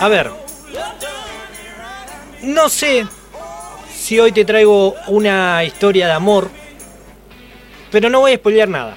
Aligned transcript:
A 0.00 0.08
ver. 0.08 0.30
No 2.42 2.70
sé 2.70 3.06
si 3.94 4.18
hoy 4.18 4.32
te 4.32 4.46
traigo 4.46 4.94
una 5.08 5.62
historia 5.62 6.06
de 6.06 6.12
amor, 6.12 6.50
pero 7.90 8.08
no 8.08 8.20
voy 8.20 8.32
a 8.32 8.36
spoilear 8.36 8.70
nada. 8.70 8.96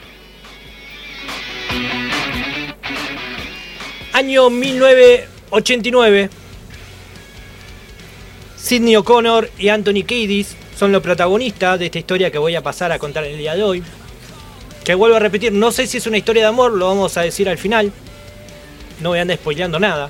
Año 4.13 4.49
1989. 4.49 6.29
Sidney 8.55 8.95
O'Connor 8.95 9.51
y 9.59 9.67
Anthony 9.67 10.05
Kiedis 10.07 10.55
son 10.77 10.93
los 10.93 11.03
protagonistas 11.03 11.79
de 11.79 11.87
esta 11.87 11.99
historia 11.99 12.31
que 12.31 12.37
voy 12.37 12.55
a 12.55 12.63
pasar 12.63 12.93
a 12.93 12.99
contar 12.99 13.25
el 13.25 13.37
día 13.37 13.55
de 13.55 13.63
hoy. 13.63 13.83
Que 14.85 14.95
vuelvo 14.95 15.17
a 15.17 15.19
repetir, 15.19 15.51
no 15.51 15.73
sé 15.73 15.85
si 15.85 15.97
es 15.97 16.07
una 16.07 16.17
historia 16.17 16.43
de 16.43 16.47
amor, 16.49 16.71
lo 16.71 16.87
vamos 16.87 17.17
a 17.17 17.23
decir 17.23 17.49
al 17.49 17.57
final. 17.57 17.91
No 19.01 19.09
voy 19.09 19.19
a 19.19 19.23
andar 19.23 19.35
spoileando 19.35 19.81
nada. 19.81 20.09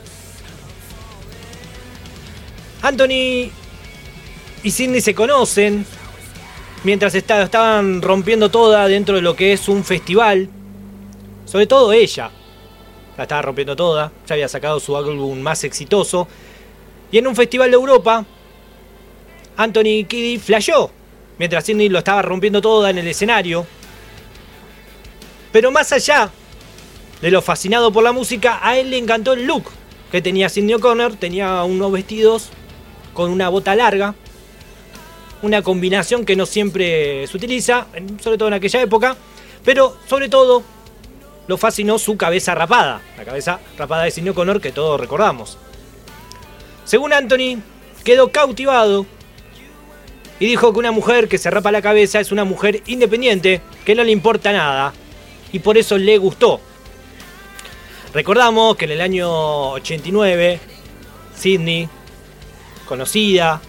Anthony 2.83 3.49
y 4.61 4.71
Sidney 4.71 4.99
se 4.99 5.15
conocen 5.15 5.85
mientras 6.83 7.15
estaban 7.15 8.01
rompiendo 8.01 8.51
toda 8.51 8.89
dentro 8.89 9.15
de 9.15 9.21
lo 9.21 9.37
que 9.37 9.53
es 9.53 9.69
un 9.69 9.85
festival. 9.85 10.49
Sobre 11.45 11.65
todo 11.65 11.93
ella. 11.93 12.29
La 13.15 13.23
estaba 13.23 13.41
rompiendo 13.41 13.73
toda. 13.77 14.11
Ya 14.27 14.33
había 14.33 14.49
sacado 14.49 14.81
su 14.81 14.97
álbum 14.97 15.39
más 15.39 15.63
exitoso. 15.63 16.27
Y 17.09 17.19
en 17.19 17.27
un 17.27 17.37
festival 17.37 17.71
de 17.71 17.75
Europa, 17.75 18.25
Anthony 19.55 20.03
Kiddy 20.05 20.37
flasheó. 20.39 20.91
Mientras 21.39 21.63
Sidney 21.63 21.87
lo 21.87 21.99
estaba 21.99 22.21
rompiendo 22.21 22.59
toda 22.59 22.89
en 22.89 22.97
el 22.97 23.07
escenario. 23.07 23.65
Pero 25.53 25.71
más 25.71 25.93
allá 25.93 26.29
de 27.21 27.31
lo 27.31 27.41
fascinado 27.41 27.93
por 27.93 28.03
la 28.03 28.11
música, 28.11 28.59
a 28.61 28.77
él 28.77 28.89
le 28.89 28.97
encantó 28.97 29.31
el 29.31 29.45
look 29.45 29.71
que 30.11 30.21
tenía 30.21 30.49
Sidney 30.49 30.73
O'Connor. 30.73 31.15
Tenía 31.15 31.63
unos 31.63 31.89
vestidos 31.89 32.49
con 33.13 33.31
una 33.31 33.49
bota 33.49 33.75
larga. 33.75 34.15
Una 35.41 35.61
combinación 35.61 36.25
que 36.25 36.35
no 36.35 36.45
siempre 36.45 37.27
se 37.27 37.35
utiliza, 37.35 37.87
sobre 38.21 38.37
todo 38.37 38.47
en 38.47 38.55
aquella 38.55 38.81
época. 38.81 39.15
Pero 39.63 39.97
sobre 40.07 40.29
todo 40.29 40.63
lo 41.47 41.57
fascinó 41.57 41.99
su 41.99 42.17
cabeza 42.17 42.55
rapada. 42.55 43.01
La 43.17 43.25
cabeza 43.25 43.59
rapada 43.77 44.03
de 44.03 44.11
Sidney 44.11 44.29
O'Connor 44.29 44.61
que 44.61 44.71
todos 44.71 44.99
recordamos. 44.99 45.57
Según 46.85 47.13
Anthony, 47.13 47.61
quedó 48.03 48.31
cautivado 48.31 49.05
y 50.39 50.47
dijo 50.47 50.73
que 50.73 50.79
una 50.79 50.91
mujer 50.91 51.27
que 51.27 51.37
se 51.37 51.49
rapa 51.49 51.71
la 51.71 51.81
cabeza 51.81 52.19
es 52.19 52.31
una 52.31 52.43
mujer 52.43 52.81
independiente, 52.87 53.61
que 53.85 53.95
no 53.95 54.03
le 54.03 54.11
importa 54.11 54.51
nada, 54.51 54.93
y 55.51 55.59
por 55.59 55.77
eso 55.77 55.97
le 55.97 56.17
gustó. 56.17 56.59
Recordamos 58.13 58.75
que 58.75 58.85
en 58.85 58.91
el 58.91 59.01
año 59.01 59.71
89, 59.71 60.59
Sidney, 61.35 61.87
conocida, 62.93 63.59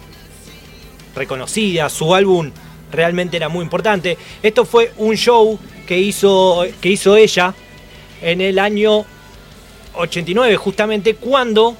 reconocida, 1.15 1.89
su 1.89 2.13
álbum 2.13 2.51
realmente 2.91 3.35
era 3.35 3.49
muy 3.49 3.63
importante. 3.63 4.19
Esto 4.43 4.65
fue 4.65 4.93
un 4.97 5.15
show 5.15 5.57
que 5.87 5.97
hizo, 5.97 6.63
que 6.79 6.89
hizo 6.89 7.15
ella 7.15 7.55
en 8.21 8.39
el 8.39 8.59
año 8.59 9.03
89, 9.95 10.57
justamente 10.57 11.15
cuando 11.15 11.75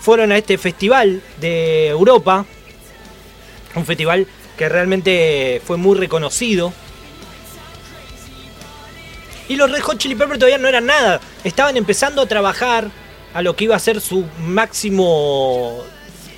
fueron 0.00 0.32
a 0.32 0.36
este 0.36 0.58
festival 0.58 1.22
de 1.40 1.86
Europa, 1.86 2.44
un 3.76 3.86
festival 3.86 4.26
que 4.58 4.68
realmente 4.68 5.62
fue 5.64 5.76
muy 5.76 5.96
reconocido. 5.96 6.72
Y 9.48 9.54
los 9.54 9.70
Red 9.70 9.80
Hot 9.82 9.98
Chili 9.98 10.16
Peppers 10.16 10.40
todavía 10.40 10.58
no 10.58 10.66
eran 10.66 10.86
nada, 10.86 11.20
estaban 11.44 11.76
empezando 11.76 12.20
a 12.20 12.26
trabajar 12.26 13.03
a 13.34 13.42
lo 13.42 13.54
que 13.56 13.64
iba 13.64 13.76
a 13.76 13.80
ser 13.80 14.00
su 14.00 14.24
máximo 14.38 15.82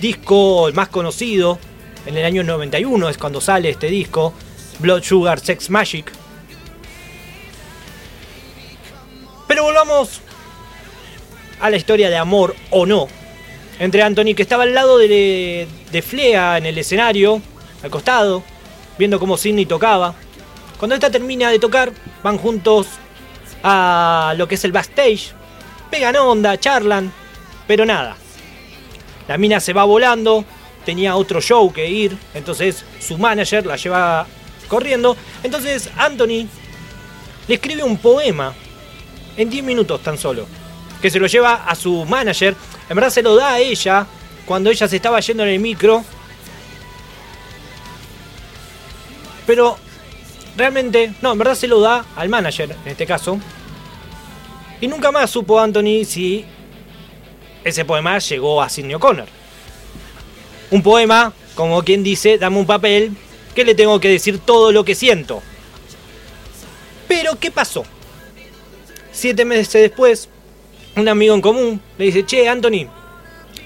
disco, 0.01 0.67
el 0.67 0.75
más 0.75 0.89
conocido, 0.89 1.59
en 2.07 2.17
el 2.17 2.25
año 2.25 2.43
91 2.43 3.09
es 3.09 3.19
cuando 3.19 3.41
sale 3.41 3.69
este 3.69 3.89
disco, 3.89 4.33
Blood 4.79 5.03
Sugar 5.03 5.39
Sex 5.39 5.71
Magic. 5.71 6.11
Pero 9.47 9.65
volvamos 9.65 10.21
a 11.61 11.71
la 11.71 11.77
historia 11.77 12.11
de 12.11 12.17
amor 12.17 12.57
o 12.71 12.87
no 12.87 13.09
entre 13.79 14.03
Anthony, 14.03 14.35
que 14.35 14.43
estaba 14.43 14.63
al 14.63 14.75
lado 14.75 14.97
de, 14.99 15.69
de 15.93 16.03
Flea 16.03 16.57
en 16.57 16.65
el 16.65 16.79
escenario, 16.79 17.43
al 17.83 17.91
costado, 17.91 18.43
viendo 18.99 19.19
cómo 19.19 19.37
Sidney 19.37 19.67
tocaba. 19.67 20.15
Cuando 20.79 20.95
esta 20.95 21.11
termina 21.11 21.51
de 21.51 21.59
tocar, 21.59 21.93
van 22.23 22.39
juntos 22.39 22.87
a 23.63 24.35
lo 24.37 24.49
que 24.49 24.55
es 24.55 24.65
el 24.65 24.73
backstage, 24.73 25.33
pegan 25.91 26.17
onda, 26.17 26.59
charlan, 26.59 27.13
pero 27.67 27.85
nada. 27.85 28.17
La 29.29 29.39
mina 29.39 29.61
se 29.61 29.73
va 29.73 29.85
volando, 29.85 30.45
tenía 30.85 31.17
otro 31.17 31.41
show 31.41 31.73
que 31.73 31.89
ir, 31.89 32.17
entonces 32.35 32.85
su 33.01 33.19
manager 33.19 33.67
la 33.67 33.77
lleva 33.77 34.27
corriendo. 34.69 35.17
Entonces 35.43 35.91
Anthony 35.97 36.47
le 37.49 37.55
escribe 37.55 37.83
un 37.83 37.99
poema 37.99 38.53
en 39.37 39.51
10 39.51 39.65
minutos 39.65 40.03
tan 40.03 40.17
solo, 40.17 40.47
que 41.03 41.11
se 41.11 41.19
lo 41.19 41.27
lleva 41.27 41.65
a 41.67 41.75
su 41.75 42.05
manager 42.05 42.55
en 42.89 42.95
verdad 42.95 43.11
se 43.11 43.23
lo 43.23 43.35
da 43.35 43.55
a 43.55 43.59
ella 43.59 44.07
cuando 44.45 44.71
ella 44.71 44.87
se 44.87 44.97
estaba 44.97 45.21
yendo 45.21 45.43
en 45.43 45.51
el 45.51 45.59
micro. 45.59 46.05
Pero 49.47 49.77
realmente, 50.57 51.15
no, 51.21 51.33
en 51.33 51.39
verdad 51.39 51.55
se 51.55 51.67
lo 51.67 51.81
da 51.81 52.05
al 52.17 52.29
manager 52.29 52.77
en 52.85 52.91
este 52.91 53.07
caso. 53.07 53.39
Y 54.81 54.89
nunca 54.89 55.11
más 55.11 55.31
supo 55.31 55.59
Anthony 55.59 56.05
si 56.05 56.45
ese 57.65 57.85
poema 57.85 58.19
llegó 58.19 58.63
a 58.63 58.69
Sidney 58.69 58.95
O'Connor. 58.95 59.27
Un 60.71 60.83
poema, 60.83 61.33
como 61.55 61.83
quien 61.83 62.03
dice, 62.03 62.39
dame 62.39 62.59
un 62.59 62.67
papel 62.67 63.17
que 63.55 63.65
le 63.65 63.75
tengo 63.75 63.99
que 64.01 64.09
decir 64.09 64.39
todo 64.39 64.73
lo 64.73 64.85
que 64.85 64.95
siento. 64.95 65.43
Pero, 67.09 67.39
¿qué 67.39 67.51
pasó? 67.51 67.85
Siete 69.13 69.45
meses 69.45 69.73
después, 69.73 70.29
un 70.95 71.09
amigo 71.09 71.35
en 71.35 71.41
común 71.41 71.81
le 71.97 72.05
dice, 72.05 72.27
che, 72.27 72.49
Anthony, 72.49 72.89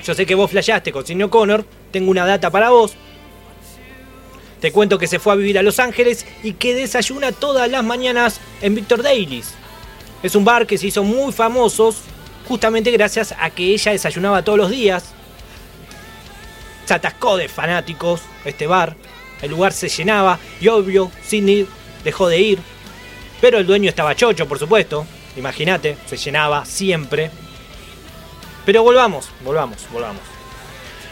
yo 0.04 0.14
sé 0.14 0.24
que 0.24 0.34
vos 0.34 0.50
flasheaste 0.50 0.92
con 0.92 1.04
Sidney 1.04 1.24
O'Connor, 1.24 1.64
tengo 1.90 2.10
una 2.10 2.24
data 2.24 2.50
para 2.50 2.70
vos. 2.70 2.94
Te 4.60 4.72
cuento 4.72 4.98
que 4.98 5.06
se 5.06 5.18
fue 5.18 5.32
a 5.32 5.36
vivir 5.36 5.58
a 5.58 5.62
Los 5.62 5.78
Ángeles 5.78 6.26
y 6.42 6.52
que 6.52 6.74
desayuna 6.74 7.32
todas 7.32 7.70
las 7.70 7.82
mañanas 7.82 8.40
en 8.60 8.74
Victor 8.74 9.02
Daily's. 9.02 9.54
Es 10.22 10.34
un 10.34 10.44
bar 10.44 10.66
que 10.66 10.76
se 10.76 10.86
hizo 10.86 11.02
muy 11.02 11.32
famoso 11.32 11.94
justamente 12.46 12.90
gracias 12.90 13.34
a 13.38 13.50
que 13.50 13.72
ella 13.72 13.92
desayunaba 13.92 14.42
todos 14.42 14.58
los 14.58 14.70
días. 14.70 15.14
Se 16.84 16.94
atascó 16.94 17.36
de 17.36 17.48
fanáticos 17.48 18.20
este 18.44 18.66
bar. 18.66 18.96
El 19.40 19.52
lugar 19.52 19.72
se 19.72 19.88
llenaba 19.88 20.38
y 20.60 20.68
obvio, 20.68 21.10
Sidney 21.22 21.66
dejó 22.04 22.28
de 22.28 22.40
ir. 22.40 22.58
Pero 23.40 23.58
el 23.58 23.66
dueño 23.66 23.88
estaba 23.88 24.14
chocho, 24.14 24.46
por 24.46 24.58
supuesto. 24.58 25.06
Imagínate, 25.36 25.96
se 26.06 26.16
llenaba 26.16 26.64
siempre. 26.66 27.30
Pero 28.66 28.82
volvamos, 28.82 29.30
volvamos, 29.42 29.86
volvamos. 29.92 30.22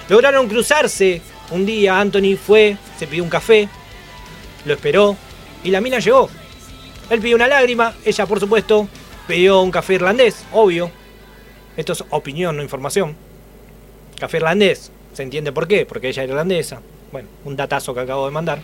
Lograron 0.08 0.48
cruzarse. 0.48 1.22
Un 1.50 1.64
día 1.64 1.98
Anthony 1.98 2.36
fue, 2.36 2.76
se 2.98 3.06
pidió 3.06 3.24
un 3.24 3.30
café, 3.30 3.70
lo 4.66 4.74
esperó 4.74 5.16
y 5.64 5.70
la 5.70 5.80
mina 5.80 5.98
llegó. 5.98 6.28
Él 7.08 7.20
pidió 7.20 7.36
una 7.36 7.48
lágrima, 7.48 7.94
ella 8.04 8.26
por 8.26 8.38
supuesto 8.38 8.86
pidió 9.28 9.60
un 9.60 9.70
café 9.70 9.94
irlandés, 9.94 10.44
obvio. 10.52 10.90
Esto 11.76 11.92
es 11.92 12.04
opinión, 12.10 12.56
no 12.56 12.62
información. 12.62 13.14
Café 14.18 14.38
irlandés, 14.38 14.90
se 15.12 15.22
entiende 15.22 15.52
por 15.52 15.68
qué, 15.68 15.86
porque 15.86 16.08
ella 16.08 16.24
es 16.24 16.28
irlandesa. 16.28 16.80
Bueno, 17.12 17.28
un 17.44 17.54
datazo 17.54 17.94
que 17.94 18.00
acabo 18.00 18.26
de 18.26 18.32
mandar. 18.32 18.60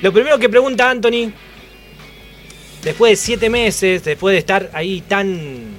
Lo 0.00 0.12
primero 0.12 0.38
que 0.38 0.48
pregunta 0.48 0.88
Anthony 0.88 1.32
después 2.82 3.12
de 3.12 3.16
siete 3.16 3.50
meses, 3.50 4.04
después 4.04 4.32
de 4.32 4.38
estar 4.38 4.70
ahí 4.72 5.00
tan 5.02 5.74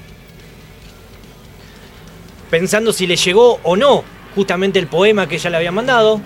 pensando 2.49 2.91
si 2.91 3.07
le 3.07 3.15
llegó 3.15 3.59
o 3.63 3.75
no 3.75 4.03
justamente 4.35 4.79
el 4.79 4.87
poema 4.87 5.27
que 5.27 5.35
ella 5.35 5.49
le 5.49 5.57
había 5.57 5.71
mandado, 5.71 6.19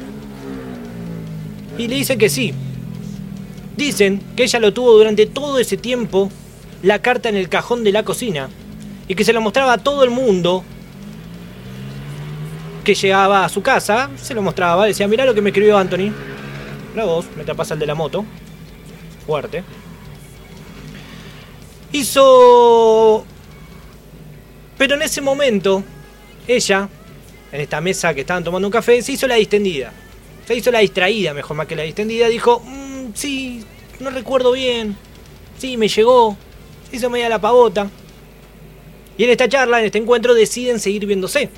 y 1.77 1.87
le 1.87 1.95
dice 1.95 2.17
que 2.17 2.27
sí. 2.27 2.53
Dicen 3.79 4.21
que 4.35 4.43
ella 4.43 4.59
lo 4.59 4.73
tuvo 4.73 4.91
durante 4.97 5.25
todo 5.25 5.57
ese 5.57 5.77
tiempo, 5.77 6.29
la 6.83 7.01
carta 7.01 7.29
en 7.29 7.37
el 7.37 7.47
cajón 7.47 7.85
de 7.85 7.93
la 7.93 8.03
cocina, 8.03 8.49
y 9.07 9.15
que 9.15 9.23
se 9.23 9.31
lo 9.31 9.39
mostraba 9.39 9.71
a 9.71 9.77
todo 9.77 10.03
el 10.03 10.09
mundo 10.09 10.65
que 12.83 12.93
llegaba 12.93 13.45
a 13.45 13.49
su 13.49 13.61
casa, 13.61 14.09
se 14.21 14.33
lo 14.33 14.41
mostraba, 14.41 14.85
decía, 14.85 15.07
mirá 15.07 15.23
lo 15.23 15.33
que 15.33 15.41
me 15.41 15.51
escribió 15.51 15.77
Anthony. 15.77 16.11
La 16.93 17.05
voz, 17.05 17.25
me 17.37 17.45
pasa 17.45 17.75
el 17.75 17.79
de 17.79 17.85
la 17.85 17.95
moto. 17.95 18.25
Fuerte 19.25 19.63
hizo... 21.91 23.25
Pero 24.77 24.95
en 24.95 25.01
ese 25.01 25.21
momento, 25.21 25.83
ella, 26.47 26.87
en 27.51 27.61
esta 27.61 27.81
mesa 27.81 28.13
que 28.13 28.21
estaban 28.21 28.43
tomando 28.43 28.67
un 28.67 28.71
café, 28.71 29.01
se 29.01 29.13
hizo 29.13 29.27
la 29.27 29.35
distendida. 29.35 29.91
Se 30.45 30.55
hizo 30.55 30.71
la 30.71 30.79
distraída, 30.79 31.33
mejor 31.33 31.57
más 31.57 31.67
que 31.67 31.75
la 31.75 31.83
distendida. 31.83 32.27
Dijo, 32.27 32.61
sí, 33.13 33.63
no 33.99 34.09
recuerdo 34.09 34.51
bien. 34.51 34.95
Sí, 35.57 35.77
me 35.77 35.87
llegó. 35.87 36.37
Se 36.89 36.97
hizo 36.97 37.09
media 37.09 37.29
la 37.29 37.39
pavota. 37.39 37.89
Y 39.17 39.25
en 39.25 39.29
esta 39.29 39.49
charla, 39.49 39.79
en 39.79 39.85
este 39.85 39.97
encuentro, 39.97 40.33
deciden 40.33 40.79
seguir 40.79 41.05
viéndose. 41.05 41.49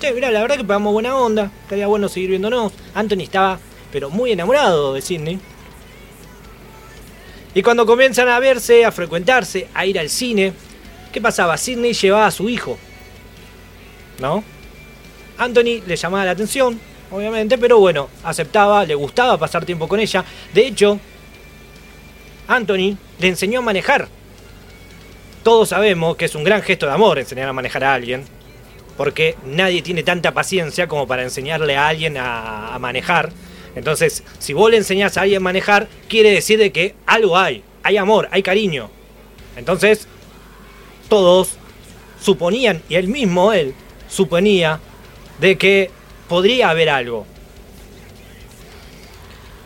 Che, 0.00 0.12
mirá, 0.12 0.30
la 0.30 0.40
verdad 0.40 0.56
que 0.56 0.64
pegamos 0.64 0.92
buena 0.92 1.16
onda, 1.16 1.50
estaría 1.62 1.86
bueno 1.86 2.08
seguir 2.08 2.30
viéndonos. 2.30 2.72
Anthony 2.94 3.22
estaba, 3.22 3.60
pero 3.92 4.10
muy 4.10 4.32
enamorado 4.32 4.94
de 4.94 5.00
Sidney. 5.00 5.38
Y 7.54 7.62
cuando 7.62 7.86
comienzan 7.86 8.28
a 8.28 8.40
verse, 8.40 8.84
a 8.84 8.90
frecuentarse, 8.90 9.68
a 9.72 9.86
ir 9.86 9.98
al 9.98 10.10
cine, 10.10 10.52
¿qué 11.12 11.20
pasaba? 11.20 11.56
Sidney 11.56 11.92
llevaba 11.92 12.26
a 12.26 12.32
su 12.32 12.48
hijo. 12.48 12.76
¿No? 14.18 14.42
Anthony 15.38 15.82
le 15.86 15.96
llamaba 15.96 16.24
la 16.24 16.32
atención, 16.32 16.80
obviamente, 17.14 17.56
pero 17.58 17.78
bueno, 17.78 18.08
aceptaba, 18.24 18.84
le 18.84 18.94
gustaba 18.96 19.38
pasar 19.38 19.64
tiempo 19.64 19.86
con 19.86 20.00
ella. 20.00 20.24
De 20.52 20.66
hecho, 20.66 20.98
Anthony 22.48 22.96
le 23.20 23.28
enseñó 23.28 23.60
a 23.60 23.62
manejar. 23.62 24.08
Todos 25.44 25.68
sabemos 25.68 26.16
que 26.16 26.24
es 26.24 26.34
un 26.34 26.42
gran 26.42 26.62
gesto 26.62 26.86
de 26.86 26.92
amor 26.92 27.20
enseñar 27.20 27.48
a 27.48 27.52
manejar 27.52 27.84
a 27.84 27.94
alguien, 27.94 28.24
porque 28.96 29.36
nadie 29.44 29.80
tiene 29.82 30.02
tanta 30.02 30.32
paciencia 30.32 30.88
como 30.88 31.06
para 31.06 31.22
enseñarle 31.22 31.76
a 31.76 31.86
alguien 31.86 32.16
a, 32.18 32.76
manejar. 32.80 33.30
Entonces, 33.76 34.24
si 34.40 34.52
vos 34.52 34.70
le 34.70 34.78
enseñás 34.78 35.16
a 35.16 35.22
alguien 35.22 35.38
a 35.38 35.44
manejar, 35.44 35.86
quiere 36.08 36.32
decir 36.32 36.58
de 36.58 36.72
que 36.72 36.96
algo 37.06 37.38
hay, 37.38 37.62
hay 37.84 37.96
amor, 37.96 38.28
hay 38.32 38.42
cariño. 38.42 38.90
Entonces, 39.56 40.08
todos 41.08 41.58
suponían, 42.20 42.82
y 42.88 42.96
él 42.96 43.06
mismo, 43.06 43.52
él, 43.52 43.74
suponía 44.08 44.80
de 45.38 45.56
que 45.56 45.90
podría 46.34 46.70
haber 46.70 46.88
algo. 46.88 47.24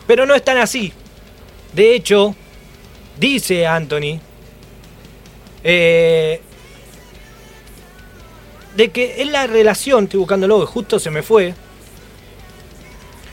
Pero 0.05 0.27
no 0.27 0.35
es 0.35 0.43
tan 0.43 0.59
así. 0.59 0.93
De 1.73 1.95
hecho, 1.95 2.35
dice 3.17 3.65
Anthony, 3.65 4.19
eh, 5.63 6.39
de 8.75 8.89
que 8.91 9.23
en 9.23 9.31
la 9.31 9.47
relación, 9.47 10.03
estoy 10.03 10.19
buscándolo, 10.19 10.63
justo 10.67 10.99
se 10.99 11.09
me 11.09 11.23
fue, 11.23 11.55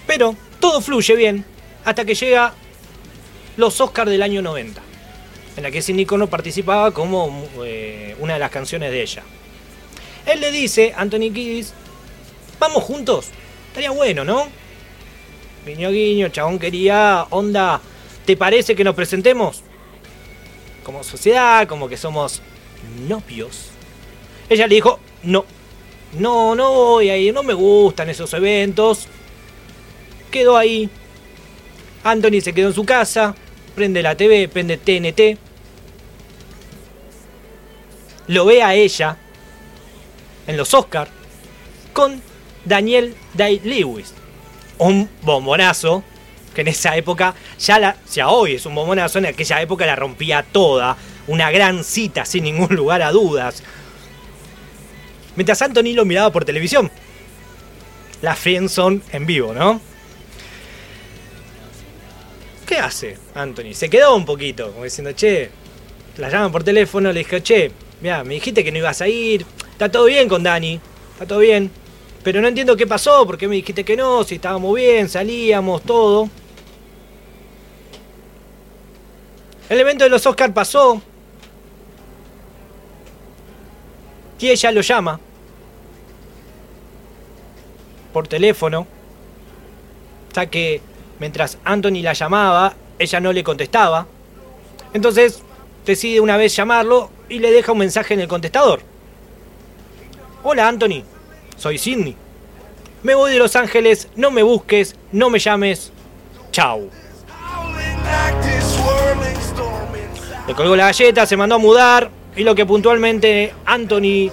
pero 0.07 0.35
todo 0.59 0.81
fluye 0.81 1.15
bien 1.15 1.45
hasta 1.85 2.07
que 2.07 2.15
llega 2.15 2.55
los 3.59 3.79
Oscars 3.83 4.11
del 4.11 4.23
año 4.23 4.41
90, 4.41 4.81
en 5.59 5.63
la 5.63 5.71
que 5.71 5.83
Sidney 5.83 6.07
Connor 6.07 6.31
participaba 6.31 6.91
como 6.91 7.47
eh, 7.67 8.17
una 8.19 8.33
de 8.33 8.39
las 8.39 8.51
canciones 8.51 8.91
de 8.91 9.03
ella. 9.03 9.23
Él 10.25 10.41
le 10.41 10.51
dice, 10.51 10.95
Anthony 10.97 11.31
Kiddis, 11.35 11.75
vamos 12.59 12.85
juntos, 12.85 13.27
estaría 13.69 13.91
bueno, 13.91 14.25
¿no? 14.25 14.47
Guiño, 15.67 15.91
guiño, 15.91 16.29
chabón 16.29 16.59
quería, 16.59 17.27
onda, 17.31 17.81
¿te 18.25 18.37
parece 18.37 18.77
que 18.77 18.85
nos 18.85 18.95
presentemos? 18.95 19.63
Como 20.85 21.03
sociedad, 21.03 21.67
como 21.67 21.89
que 21.89 21.97
somos 21.97 22.41
novios. 23.09 23.71
Ella 24.49 24.67
le 24.67 24.77
dijo, 24.77 25.01
no, 25.25 25.45
no, 26.19 26.55
no 26.55 26.73
voy 26.73 27.11
a 27.11 27.17
ir, 27.17 27.35
no 27.35 27.43
me 27.43 27.55
gustan 27.55 28.09
esos 28.09 28.33
eventos. 28.35 29.09
Quedó 30.31 30.57
ahí. 30.57 30.89
Anthony 32.05 32.41
se 32.41 32.53
quedó 32.53 32.69
en 32.69 32.75
su 32.75 32.85
casa, 32.85 33.35
prende 33.75 34.03
la 34.03 34.17
TV, 34.17 34.49
prende 34.49 34.77
TNT. 34.77 35.39
Lo 38.29 38.45
ve 38.45 38.63
a 38.63 38.75
ella 38.75 39.17
en 40.47 40.57
los 40.57 40.73
Oscars 40.75 41.11
con 41.93 42.21
Daniel 42.67 43.15
Day-Lewis. 43.35 44.13
Un 44.79 45.09
bombonazo 45.23 46.05
que 46.55 46.61
en 46.63 46.69
esa 46.69 46.97
época, 46.97 47.35
ya 47.59 47.79
la, 47.79 47.97
ya 48.13 48.29
hoy 48.29 48.55
es 48.55 48.67
un 48.67 48.75
bombonazo, 48.75 49.19
en 49.19 49.27
aquella 49.27 49.61
época 49.61 49.87
la 49.87 49.97
rompía 49.97 50.43
toda. 50.43 50.97
Una 51.27 51.51
gran 51.51 51.83
cita, 51.85 52.25
sin 52.25 52.45
ningún 52.45 52.75
lugar 52.77 53.03
a 53.03 53.11
dudas. 53.11 53.63
Mientras 55.35 55.61
Anthony 55.61 55.95
lo 55.95 56.05
miraba 56.05 56.31
por 56.33 56.45
televisión. 56.45 56.91
La 58.23 58.35
Friendzone 58.35 59.01
en 59.13 59.27
vivo, 59.27 59.53
¿no? 59.53 59.81
¿Qué 62.67 62.79
hace 62.79 63.17
Anthony? 63.35 63.75
Se 63.75 63.89
quedó 63.89 64.17
un 64.17 64.25
poquito, 64.25 64.73
como 64.73 64.85
diciendo, 64.85 65.13
che, 65.13 65.51
la 66.17 66.31
llaman 66.31 66.51
por 66.51 66.65
teléfono, 66.65 67.13
le 67.13 67.21
dije, 67.21 67.43
che, 67.43 67.71
mira, 68.01 68.25
me 68.25 68.35
dijiste 68.35 68.65
que 68.65 68.73
no 68.73 68.79
ibas 68.79 69.03
a 69.03 69.09
ir, 69.09 69.45
está 69.71 69.91
todo 69.91 70.07
bien 70.07 70.29
con 70.29 70.43
Dani, 70.43 70.81
está 71.13 71.27
todo 71.27 71.41
bien, 71.41 71.71
pero 72.27 72.41
no 72.41 72.49
entiendo 72.49 72.77
qué 72.77 72.89
pasó, 72.89 73.25
porque 73.25 73.47
me 73.47 73.55
dijiste 73.55 73.85
que 73.85 73.97
no, 73.97 74.25
si 74.25 74.35
estábamos 74.35 74.75
bien, 74.75 75.09
salíamos, 75.09 75.81
todo. 75.83 76.29
El 79.69 79.79
evento 79.79 80.03
de 80.03 80.11
los 80.11 80.27
Oscars 80.27 80.53
pasó. 80.53 81.01
Y 84.41 84.49
ella 84.49 84.73
lo 84.73 84.81
llama. 84.81 85.21
Por 88.13 88.27
teléfono. 88.27 88.89
O 90.37 90.51
que 90.51 90.81
mientras 91.21 91.59
Anthony 91.63 92.03
la 92.03 92.13
llamaba, 92.13 92.75
ella 92.99 93.21
no 93.21 93.33
le 93.33 93.45
contestaba. 93.45 94.05
Entonces 94.93 95.45
decide 95.85 96.21
una 96.21 96.37
vez 96.37 96.57
llamarlo 96.57 97.09
y 97.29 97.39
le 97.39 97.53
deja 97.53 97.71
un 97.71 97.79
mensaje 97.79 98.15
en 98.15 98.21
el 98.21 98.27
contestador. 98.27 98.81
Hola 100.43 100.67
Anthony, 100.67 101.05
soy 101.57 101.79
Sidney. 101.79 102.17
Me 103.03 103.15
voy 103.15 103.33
de 103.33 103.39
Los 103.39 103.57
Ángeles, 103.57 104.09
no 104.17 104.31
me 104.31 104.43
busques, 104.43 104.97
no 105.13 105.31
me 105.31 105.39
llames. 105.39 105.93
Chau. 106.51 106.91
Le 110.47 110.55
colgó 110.55 110.77
la 110.77 110.87
galleta, 110.87 111.27
se 111.27 111.37
mandó 111.37 111.57
a 111.57 111.59
mudar 111.59 112.11
y 112.37 112.45
lo 112.45 112.55
que 112.55 112.67
puntualmente 112.67 113.53
Anthony 113.65 114.31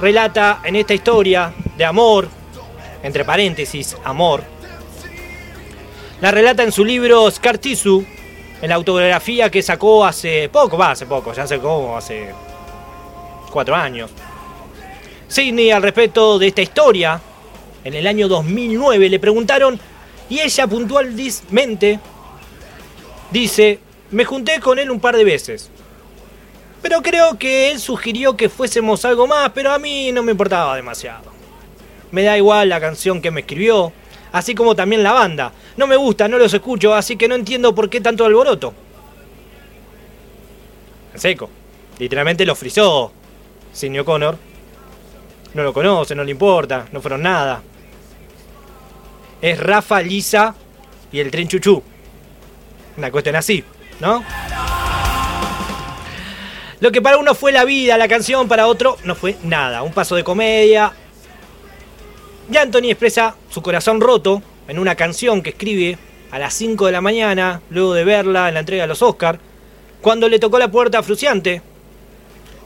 relata 0.00 0.60
en 0.64 0.76
esta 0.76 0.94
historia 0.94 1.52
de 1.76 1.84
amor, 1.84 2.28
entre 3.02 3.24
paréntesis, 3.24 3.96
amor, 4.04 4.42
la 6.20 6.30
relata 6.30 6.62
en 6.62 6.72
su 6.72 6.82
libro 6.84 7.30
Scar 7.30 7.60
en 7.64 8.68
la 8.70 8.74
autobiografía 8.74 9.50
que 9.50 9.62
sacó 9.62 10.04
hace 10.04 10.48
poco, 10.48 10.78
va, 10.78 10.92
hace 10.92 11.04
poco, 11.04 11.34
ya 11.34 11.46
sacó 11.46 11.94
hace 11.94 12.30
cuatro 13.52 13.74
años. 13.74 14.10
Sidney, 15.28 15.70
al 15.70 15.82
respecto 15.82 16.38
de 16.38 16.46
esta 16.46 16.62
historia, 16.62 17.20
en 17.84 17.94
el 17.94 18.06
año 18.06 18.28
2009 18.28 19.08
le 19.08 19.18
preguntaron 19.18 19.78
y 20.28 20.40
ella 20.40 20.66
puntualmente 20.66 22.00
dice, 23.30 23.80
me 24.10 24.24
junté 24.24 24.60
con 24.60 24.78
él 24.78 24.90
un 24.90 25.00
par 25.00 25.16
de 25.16 25.24
veces. 25.24 25.70
Pero 26.80 27.02
creo 27.02 27.36
que 27.38 27.70
él 27.70 27.80
sugirió 27.80 28.36
que 28.36 28.48
fuésemos 28.48 29.04
algo 29.04 29.26
más, 29.26 29.50
pero 29.52 29.72
a 29.72 29.78
mí 29.78 30.12
no 30.12 30.22
me 30.22 30.32
importaba 30.32 30.76
demasiado. 30.76 31.32
Me 32.12 32.22
da 32.22 32.36
igual 32.36 32.68
la 32.68 32.80
canción 32.80 33.20
que 33.20 33.32
me 33.32 33.40
escribió, 33.40 33.92
así 34.30 34.54
como 34.54 34.76
también 34.76 35.02
la 35.02 35.12
banda. 35.12 35.52
No 35.76 35.88
me 35.88 35.96
gusta, 35.96 36.28
no 36.28 36.38
los 36.38 36.54
escucho, 36.54 36.94
así 36.94 37.16
que 37.16 37.26
no 37.26 37.34
entiendo 37.34 37.74
por 37.74 37.90
qué 37.90 38.00
tanto 38.00 38.24
alboroto. 38.24 38.72
En 41.14 41.20
seco. 41.20 41.50
Literalmente 41.98 42.44
lo 42.44 42.54
frizó 42.54 43.10
Sidney 43.72 44.00
O'Connor 44.00 44.36
no 45.56 45.62
lo 45.62 45.72
conoce, 45.72 46.14
no 46.14 46.22
le 46.22 46.30
importa, 46.30 46.86
no 46.92 47.00
fueron 47.00 47.22
nada. 47.22 47.62
Es 49.40 49.58
Rafa, 49.58 50.02
Lisa 50.02 50.54
y 51.10 51.18
el 51.18 51.30
tren 51.30 51.48
chuchú. 51.48 51.82
Una 52.98 53.10
cuestión 53.10 53.36
así, 53.36 53.64
¿no? 54.00 54.22
Lo 56.80 56.92
que 56.92 57.00
para 57.00 57.16
uno 57.16 57.34
fue 57.34 57.52
la 57.52 57.64
vida, 57.64 57.96
la 57.96 58.06
canción, 58.06 58.48
para 58.48 58.66
otro 58.66 58.98
no 59.04 59.14
fue 59.14 59.36
nada. 59.44 59.82
Un 59.82 59.92
paso 59.92 60.14
de 60.14 60.24
comedia. 60.24 60.92
Y 62.52 62.56
Anthony 62.56 62.90
expresa 62.90 63.34
su 63.48 63.62
corazón 63.62 64.00
roto 64.00 64.42
en 64.68 64.78
una 64.78 64.94
canción 64.94 65.42
que 65.42 65.50
escribe 65.50 65.96
a 66.30 66.38
las 66.38 66.52
5 66.52 66.86
de 66.86 66.92
la 66.92 67.00
mañana, 67.00 67.62
luego 67.70 67.94
de 67.94 68.04
verla 68.04 68.48
en 68.48 68.54
la 68.54 68.60
entrega 68.60 68.82
de 68.82 68.88
los 68.88 69.00
Oscars, 69.00 69.38
cuando 70.02 70.28
le 70.28 70.38
tocó 70.38 70.58
la 70.58 70.70
puerta 70.70 70.98
a 70.98 71.02
Fruciante. 71.02 71.62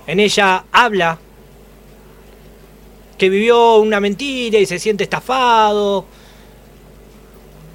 En 0.08 0.18
ella 0.18 0.64
habla 0.72 1.18
que 3.20 3.28
vivió 3.28 3.76
una 3.76 4.00
mentira 4.00 4.58
y 4.58 4.64
se 4.64 4.78
siente 4.78 5.04
estafado. 5.04 6.06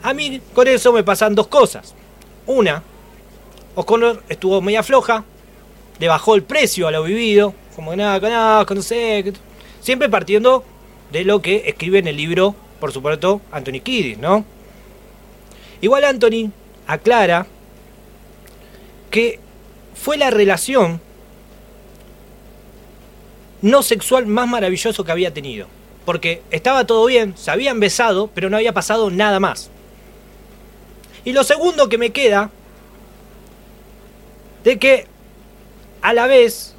A 0.02 0.12
mí 0.12 0.42
con 0.56 0.68
eso 0.68 0.92
me 0.92 1.04
pasan 1.04 1.36
dos 1.36 1.46
cosas. 1.46 1.94
Una, 2.48 2.82
O'Connor 3.76 4.24
estuvo 4.28 4.60
media 4.60 4.82
floja, 4.82 5.24
le 6.00 6.08
bajó 6.08 6.34
el 6.34 6.42
precio 6.42 6.88
a 6.88 6.92
lo 6.92 7.04
vivido, 7.04 7.54
como 7.76 7.92
que 7.92 7.98
nada, 7.98 8.20
nada, 8.28 8.66
no 8.74 8.82
sé, 8.82 9.34
siempre 9.82 10.10
partiendo 10.10 10.64
de 11.12 11.24
lo 11.24 11.44
que 11.44 11.66
escribe 11.68 12.00
en 12.00 12.08
el 12.08 12.18
libro, 12.18 12.56
por 12.80 12.92
supuesto, 12.92 13.40
Anthony 13.52 13.82
Kiddis, 13.84 14.18
¿no? 14.18 14.44
Igual 15.80 16.06
Anthony 16.06 16.50
aclara 16.88 17.46
que 19.12 19.40
fue 19.94 20.18
la 20.18 20.32
relación 20.32 21.00
no 23.66 23.82
sexual 23.82 24.28
más 24.28 24.48
maravilloso 24.48 25.04
que 25.04 25.12
había 25.12 25.34
tenido. 25.34 25.66
Porque 26.06 26.44
estaba 26.52 26.86
todo 26.86 27.04
bien, 27.08 27.36
se 27.36 27.50
habían 27.50 27.80
besado, 27.80 28.30
pero 28.32 28.48
no 28.48 28.58
había 28.58 28.74
pasado 28.74 29.10
nada 29.10 29.40
más. 29.40 29.72
Y 31.24 31.34
lo 31.34 31.44
segundo 31.44 31.90
que 31.90 31.98
me 31.98 32.12
queda, 32.12 32.52
de 34.64 34.78
que 34.78 35.08
a 36.04 36.14
la 36.14 36.28
vez 36.28 36.76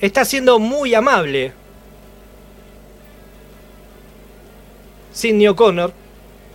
está 0.00 0.24
siendo 0.24 0.58
muy 0.58 0.94
amable. 0.94 1.52
Sidney 5.12 5.48
O'Connor, 5.48 5.92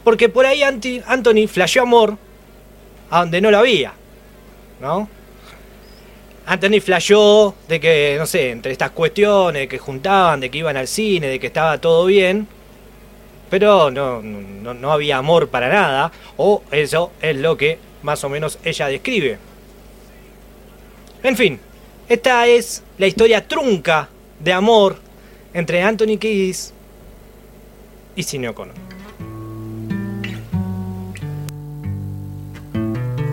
porque 0.03 0.27
por 0.27 0.47
ahí 0.47 0.63
Anthony 0.63 1.47
flasheó 1.47 1.83
amor 1.83 2.17
a 3.11 3.19
donde 3.19 3.41
no 3.41 3.51
lo 3.51 3.59
había, 3.59 3.93
¿no? 4.79 5.07
Anthony 6.45 6.81
flasheó 6.81 7.55
de 7.67 7.79
que, 7.79 8.15
no 8.17 8.25
sé, 8.25 8.51
entre 8.51 8.71
estas 8.71 8.91
cuestiones, 8.91 9.67
que 9.67 9.77
juntaban, 9.77 10.39
de 10.39 10.49
que 10.49 10.57
iban 10.57 10.75
al 10.77 10.87
cine, 10.87 11.27
de 11.27 11.39
que 11.39 11.47
estaba 11.47 11.77
todo 11.79 12.05
bien, 12.05 12.47
pero 13.49 13.91
no, 13.91 14.21
no, 14.21 14.73
no 14.73 14.91
había 14.91 15.17
amor 15.17 15.49
para 15.49 15.69
nada, 15.69 16.11
o 16.37 16.63
eso 16.71 17.11
es 17.21 17.35
lo 17.37 17.57
que 17.57 17.77
más 18.01 18.23
o 18.23 18.29
menos 18.29 18.57
ella 18.63 18.87
describe. 18.87 19.37
En 21.23 21.37
fin, 21.37 21.59
esta 22.09 22.47
es 22.47 22.83
la 22.97 23.07
historia 23.07 23.47
trunca 23.47 24.09
de 24.39 24.53
amor 24.53 24.97
entre 25.53 25.83
Anthony 25.83 26.17
Kiedis 26.17 26.73
y 28.15 28.45
O'Connor. 28.47 28.90